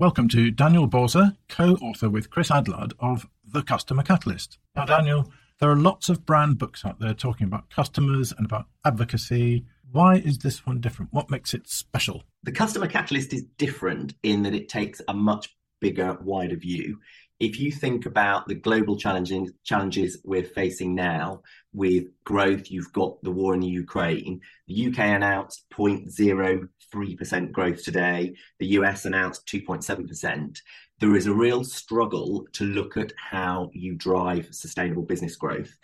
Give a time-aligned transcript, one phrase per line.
[0.00, 4.56] Welcome to Daniel Bausor, co author with Chris Adlard of The Customer Catalyst.
[4.74, 8.64] Now, Daniel, there are lots of brand books out there talking about customers and about
[8.82, 9.66] advocacy.
[9.92, 11.12] Why is this one different?
[11.12, 12.22] What makes it special?
[12.44, 17.00] The Customer Catalyst is different in that it takes a much bigger, wider view.
[17.40, 21.40] If you think about the global challenges, challenges we're facing now
[21.72, 24.42] with growth, you've got the war in the Ukraine.
[24.68, 28.34] The UK announced 0.03% growth today.
[28.58, 30.58] The US announced 2.7%.
[31.00, 35.74] There is a real struggle to look at how you drive sustainable business growth.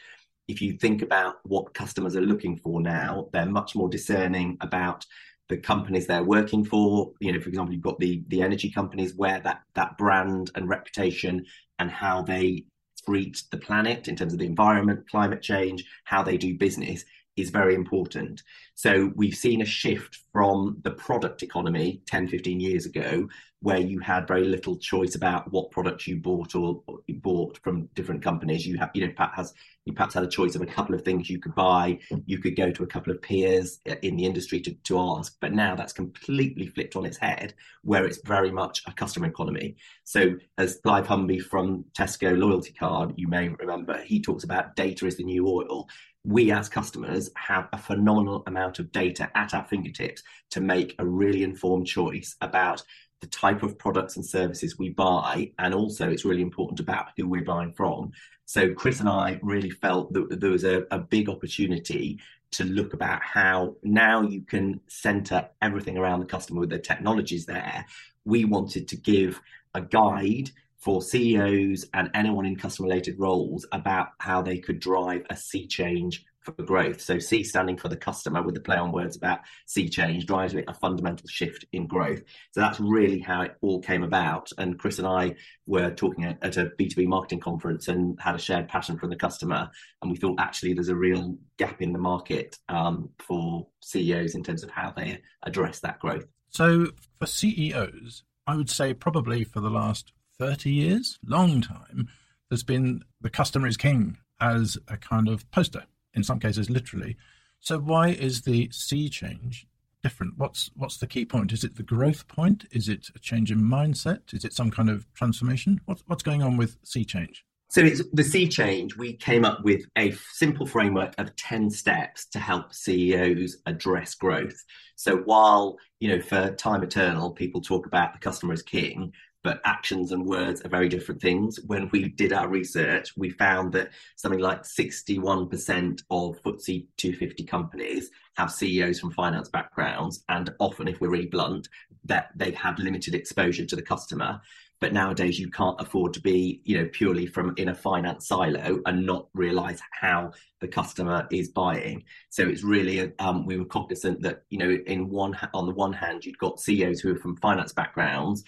[0.49, 5.07] If you think about what customers are looking for now, they're much more discerning about
[5.49, 7.13] the companies they're working for.
[7.21, 10.69] You know, for example, you've got the the energy companies where that that brand and
[10.69, 11.45] reputation
[11.79, 12.65] and how they
[13.05, 17.05] treat the planet in terms of the environment, climate change, how they do business
[17.37, 18.43] is very important.
[18.75, 23.29] So we've seen a shift from the product economy 10, 15 years ago,
[23.67, 27.59] where you had very little choice about what products you bought or, or you bought
[27.65, 28.65] from different companies.
[28.65, 29.55] You have, you know, perhaps
[29.85, 31.99] you perhaps had a choice of a couple of things you could buy.
[32.13, 32.23] Mm.
[32.27, 35.37] You could go to a couple of peers uh, in the industry to, to ask.
[35.41, 39.75] But now that's completely flipped on its head, where it's very much a customer economy.
[40.05, 45.09] So as Clive Humby from Tesco loyalty card, you may remember, he talks about data
[45.09, 45.89] is the new oil
[46.27, 51.07] we as customers have a phenomenal amount of data at our fingertips to make a
[51.07, 52.83] really informed choice about
[53.21, 57.29] the type of products and services we buy and also it's really important about who
[57.29, 58.13] we're buying from.
[58.45, 62.21] So chris and i really felt that there was a, a big opportunity
[62.53, 67.47] to look about how now you can center everything around the customer with the technologies
[67.47, 67.85] there.
[68.25, 69.41] We wanted to give
[69.75, 75.23] a guide for CEOs and anyone in customer related roles about how they could drive
[75.31, 77.01] a sea change for growth.
[77.01, 80.55] So C standing for the customer with the play on words about sea change drives
[80.55, 82.23] a fundamental shift in growth.
[82.53, 84.51] So that's really how it all came about.
[84.57, 85.35] And Chris and I
[85.67, 89.17] were talking at, at a B2B marketing conference and had a shared passion for the
[89.17, 89.71] customer.
[90.01, 94.43] And we thought actually there's a real gap in the market um, for CEOs in
[94.43, 96.27] terms of how they address that growth.
[96.51, 102.09] So for CEOs, I would say probably for the last 30 years, long time,
[102.49, 105.85] there's been the customer is king as a kind of poster,
[106.17, 107.17] in some cases, literally.
[107.61, 109.67] So why is the sea change
[110.03, 110.35] different?
[110.37, 111.53] What's what's the key point?
[111.53, 112.67] Is it the growth point?
[112.73, 114.35] Is it a change in mindset?
[114.35, 115.81] Is it some kind of transformation?
[115.85, 117.45] What's what's going on with sea change?
[117.69, 118.97] So it's the sea change.
[118.97, 124.65] We came up with a simple framework of 10 steps to help CEOs address growth.
[124.95, 129.13] So while, you know, for time eternal, people talk about the customer as king,
[129.47, 131.61] but actions and words are very different things.
[131.69, 138.11] When we did our research, we found that something like 61% of FTSE 250 companies
[138.37, 141.69] have CEOs from finance backgrounds, and often, if we're really blunt,
[142.07, 144.41] that they've had limited exposure to the customer.
[144.81, 148.81] But nowadays, you can't afford to be, you know, purely from in a finance silo
[148.85, 152.03] and not realise how the customer is buying.
[152.31, 155.93] So it's really, um, we were cognizant that, you know, in one on the one
[155.93, 158.43] hand, you'd got CEOs who are from finance backgrounds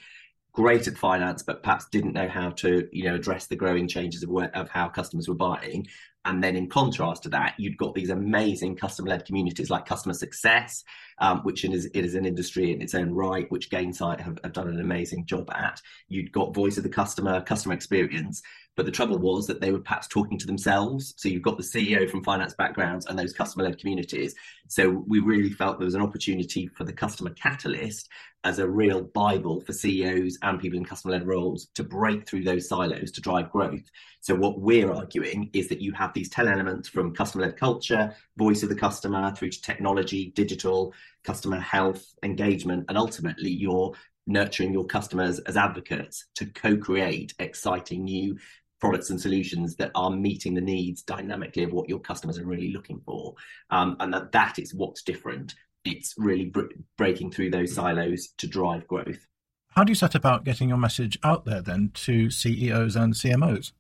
[0.53, 4.23] great at finance, but perhaps didn't know how to, you know, address the growing changes
[4.23, 5.87] of, where, of how customers were buying.
[6.25, 10.85] And then in contrast to that, you've got these amazing customer-led communities like customer success,
[11.21, 14.53] um, which is it is an industry in its own right, which Gainsight have, have
[14.53, 15.81] done an amazing job at.
[16.09, 18.43] You've got voice of the customer, customer experience,
[18.77, 21.15] but the trouble was that they were perhaps talking to themselves.
[21.17, 24.35] So you've got the CEO from finance backgrounds and those customer-led communities.
[24.69, 28.09] So we really felt there was an opportunity for the customer catalyst
[28.45, 32.45] as a real Bible for CEOs and people in customer led roles to break through
[32.45, 33.83] those silos to drive growth.
[34.21, 38.15] So, what we're arguing is that you have these 10 elements from customer led culture,
[38.37, 43.93] voice of the customer, through to technology, digital, customer health, engagement, and ultimately you're
[44.27, 48.37] nurturing your customers as advocates to co create exciting new
[48.81, 52.73] products and solutions that are meeting the needs dynamically of what your customers are really
[52.73, 53.35] looking for.
[53.71, 55.55] Um, and that that is what's different
[55.85, 59.27] it's really br- breaking through those silos to drive growth.
[59.71, 63.73] How do you set about getting your message out there then to CEOs and CMOs?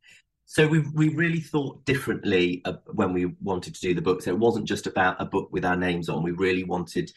[0.50, 4.22] So we we really thought differently when we wanted to do the book.
[4.22, 6.22] So it wasn't just about a book with our names on.
[6.22, 7.12] We really wanted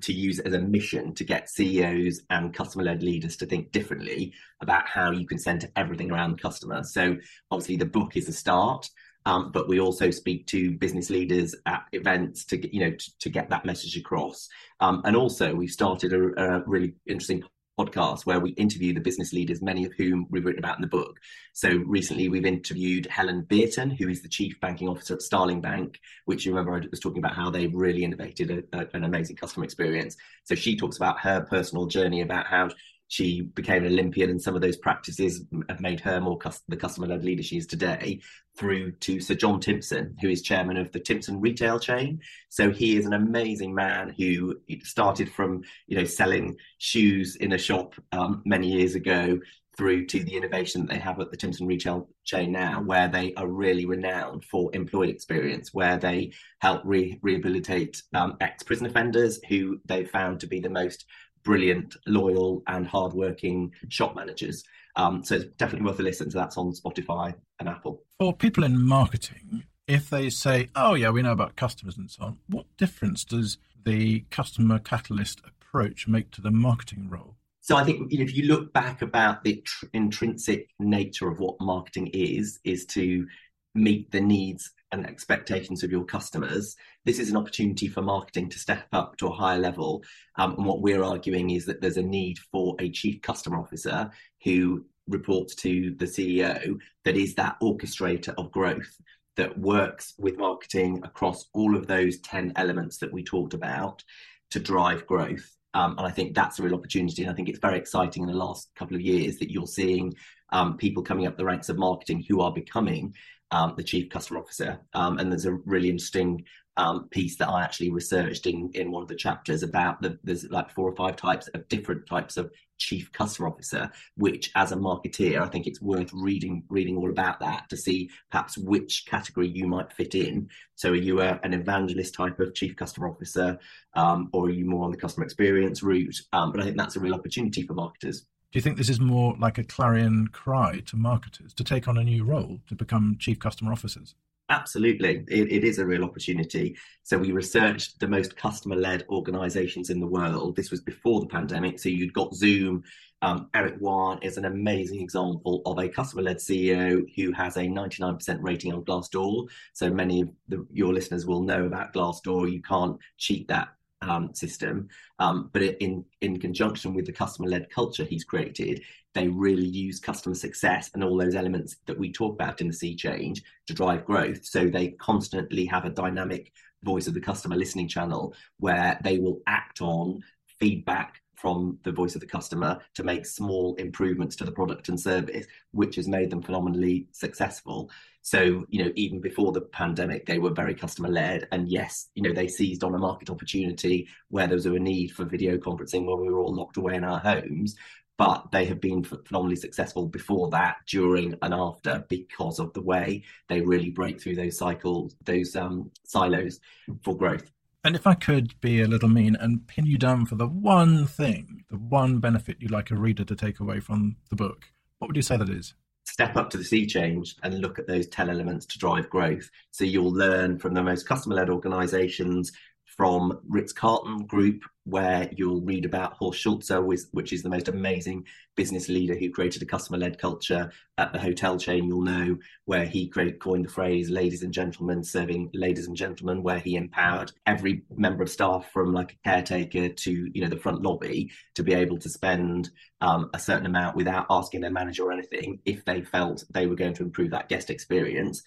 [0.00, 3.70] to use it as a mission to get CEOs and customer led leaders to think
[3.70, 4.32] differently
[4.62, 6.82] about how you can center everything around the customer.
[6.82, 7.18] So
[7.50, 8.88] obviously the book is a start.
[9.26, 13.28] Um, but we also speak to business leaders at events to you know to, to
[13.28, 14.48] get that message across.
[14.80, 17.42] Um, and also we've started a, a, really interesting
[17.78, 20.88] podcast where we interview the business leaders, many of whom we've written about in the
[20.88, 21.18] book.
[21.52, 25.98] So recently we've interviewed Helen Bierton, who is the chief banking officer at Starling Bank,
[26.26, 29.36] which you remember I was talking about how they've really innovated a, a, an amazing
[29.36, 30.16] customer experience.
[30.44, 32.70] So she talks about her personal journey about how
[33.10, 37.08] she became an Olympian, and some of those practices have made her more the customer
[37.08, 38.20] led leader she is today.
[38.56, 42.20] Through to Sir John Timpson, who is chairman of the Timpson retail chain.
[42.50, 47.58] So he is an amazing man who started from you know selling shoes in a
[47.58, 49.40] shop um, many years ago
[49.76, 53.34] through to the innovation that they have at the Timpson retail chain now, where they
[53.34, 59.40] are really renowned for employee experience, where they help re- rehabilitate um, ex prison offenders
[59.48, 61.06] who they found to be the most
[61.42, 64.64] brilliant, loyal, and hardworking shop managers.
[64.96, 66.30] Um, so it's definitely worth a listen.
[66.30, 68.02] So that's on Spotify and Apple.
[68.18, 72.24] For people in marketing, if they say, "Oh yeah, we know about customers and so
[72.24, 77.36] on," what difference does the customer catalyst approach make to the marketing role?
[77.60, 81.40] So I think you know, if you look back about the tr- intrinsic nature of
[81.40, 83.26] what marketing is, is to
[83.74, 86.76] meet the needs and expectations of your customers.
[87.04, 90.02] This is an opportunity for marketing to step up to a higher level.
[90.36, 94.10] Um, and what we're arguing is that there's a need for a chief customer officer
[94.44, 98.96] who reports to the CEO that is that orchestrator of growth
[99.36, 104.02] that works with marketing across all of those 10 elements that we talked about
[104.50, 105.56] to drive growth.
[105.72, 107.22] Um, and I think that's a real opportunity.
[107.22, 110.14] And I think it's very exciting in the last couple of years that you're seeing
[110.50, 113.14] um, people coming up the ranks of marketing who are becoming
[113.50, 114.80] um, the chief customer officer.
[114.94, 116.44] Um, and there's a really interesting
[116.76, 120.48] um, piece that I actually researched in in one of the chapters about the there's
[120.50, 124.76] like four or five types of different types of chief customer officer, which as a
[124.76, 129.48] marketeer, I think it's worth reading reading all about that to see perhaps which category
[129.48, 130.48] you might fit in.
[130.76, 133.58] So are you a, an evangelist type of chief customer officer,
[133.94, 136.16] um, or are you more on the customer experience route?
[136.32, 138.24] Um, but I think that's a real opportunity for marketers.
[138.52, 141.96] Do you think this is more like a clarion cry to marketers to take on
[141.96, 144.16] a new role to become chief customer officers?
[144.48, 145.24] Absolutely.
[145.28, 146.76] It, it is a real opportunity.
[147.04, 150.56] So, we researched the most customer led organizations in the world.
[150.56, 151.78] This was before the pandemic.
[151.78, 152.82] So, you'd got Zoom.
[153.22, 157.60] Um, Eric Yuan is an amazing example of a customer led CEO who has a
[157.60, 159.46] 99% rating on Glassdoor.
[159.74, 162.50] So, many of the, your listeners will know about Glassdoor.
[162.50, 163.68] You can't cheat that
[164.02, 164.88] um, system.
[165.18, 168.82] Um, but in in conjunction with the customer led culture he's created,
[169.14, 172.72] they really use customer success and all those elements that we talk about in the
[172.72, 174.44] sea change to drive growth.
[174.44, 176.52] So they constantly have a dynamic
[176.82, 180.22] voice of the customer listening channel where they will act on
[180.58, 185.00] feedback from the voice of the customer to make small improvements to the product and
[185.00, 187.90] service, which has made them phenomenally successful.
[188.22, 191.48] So, you know, even before the pandemic, they were very customer led.
[191.52, 195.12] And yes, you know, they seized on a market opportunity where there was a need
[195.12, 197.74] for video conferencing when we were all locked away in our homes.
[198.18, 203.24] But they have been phenomenally successful before that, during and after, because of the way
[203.48, 206.60] they really break through those cycles, those um, silos
[207.02, 207.50] for growth.
[207.82, 211.06] And if I could be a little mean and pin you down for the one
[211.06, 214.66] thing, the one benefit you'd like a reader to take away from the book,
[214.98, 215.72] what would you say that is?
[216.04, 219.48] Step up to the sea change and look at those 10 elements to drive growth.
[219.70, 222.52] So you'll learn from the most customer led organizations
[222.84, 228.26] from Ritz Carlton Group, where you'll read about Horst Schulze, which is the most amazing
[228.56, 231.84] business leader who created a customer led culture at the hotel chain.
[231.86, 236.58] You'll know where he coined the phrase ladies and gentlemen serving ladies and gentlemen, where
[236.58, 240.82] he empowered every member of staff from like a caretaker to you know the front
[240.82, 242.70] lobby to be able to spend
[243.00, 246.74] um, a certain amount without asking their manager or anything if they felt they were
[246.74, 248.42] going to improve that guest experience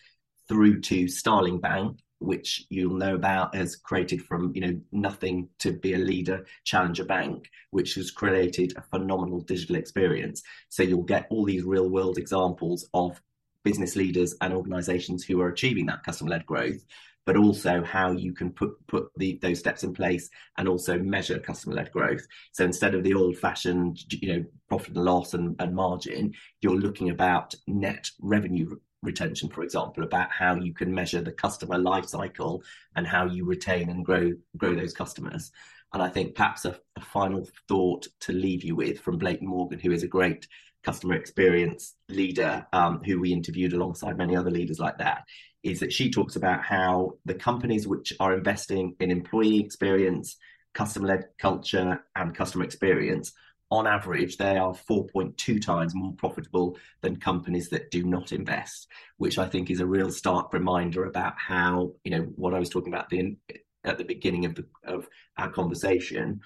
[0.48, 5.74] through to Starling Bank, which you'll know about as created from you know nothing to
[5.74, 11.28] be a leader challenger bank which has created a phenomenal digital experience so you'll get
[11.30, 13.22] all these real world examples of
[13.64, 16.86] business leaders and organizations who are achieving that customer led growth
[17.26, 21.40] but also how you can put put the, those steps in place and also measure
[21.40, 22.26] customer led growth.
[22.52, 26.76] So instead of the old fashioned, you know, profit and loss and, and margin, you're
[26.76, 32.06] looking about net revenue retention, for example, about how you can measure the customer life
[32.06, 32.64] cycle
[32.96, 35.52] and how you retain and grow grow those customers.
[35.94, 39.80] And I think perhaps a, a final thought to leave you with from Blake Morgan,
[39.80, 40.48] who is a great
[40.84, 45.24] customer experience leader, um, who we interviewed alongside many other leaders like that,
[45.62, 50.36] is that she talks about how the companies which are investing in employee experience,
[50.74, 53.32] customer led culture, and customer experience
[53.74, 58.88] on average, they are 4.2 times more profitable than companies that do not invest,
[59.18, 62.70] which I think is a real stark reminder about how, you know, what I was
[62.70, 63.36] talking about the,
[63.84, 65.08] at the beginning of, the, of
[65.40, 66.42] our conversation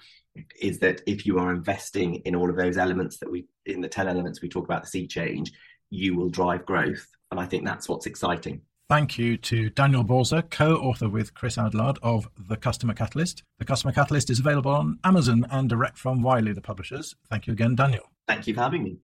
[0.58, 3.88] is that if you are investing in all of those elements that we, in the
[3.88, 5.52] 10 elements we talk about the sea change,
[5.90, 7.06] you will drive growth.
[7.30, 8.62] And I think that's what's exciting.
[8.88, 13.42] Thank you to Daniel Bausor, co author with Chris Adlard of The Customer Catalyst.
[13.58, 17.14] The Customer Catalyst is available on Amazon and direct from Wiley, the publishers.
[17.28, 18.10] Thank you again, Daniel.
[18.26, 18.96] Thank you for having me.